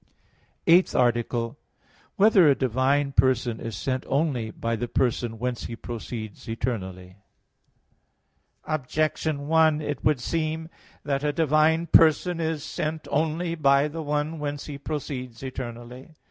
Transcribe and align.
_______________________EIGHTH 0.65 0.95
ARTICLE 0.95 1.45
[I, 1.51 1.53
Q. 1.53 1.55
43, 1.59 1.69
Art. 1.69 2.13
8] 2.13 2.17
Whether 2.17 2.49
a 2.49 2.55
Divine 2.57 3.11
Person 3.11 3.59
Is 3.59 3.75
Sent 3.75 4.03
Only 4.07 4.49
by 4.49 4.75
the 4.75 4.87
Person 4.87 5.37
Whence 5.37 5.65
He 5.65 5.75
Proceeds 5.75 6.49
Eternally? 6.49 7.17
Objection 8.63 9.47
1: 9.47 9.79
It 9.79 10.03
would 10.03 10.19
seem 10.19 10.69
that 11.03 11.23
a 11.23 11.31
divine 11.31 11.85
person 11.85 12.39
is 12.39 12.63
sent 12.63 13.07
only 13.11 13.53
by 13.53 13.87
the 13.87 14.01
one 14.01 14.39
whence 14.39 14.65
He 14.65 14.79
proceeds 14.79 15.43
eternally. 15.43 16.15